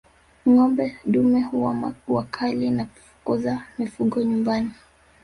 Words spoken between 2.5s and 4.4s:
na kufukuza mifugo